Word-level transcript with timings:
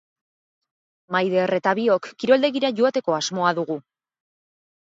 Maider 1.15 1.53
eta 1.59 1.75
biok 1.81 2.09
kiroldegira 2.23 2.73
joateko 2.81 3.17
asmoa 3.19 3.53
dugu. 3.61 3.81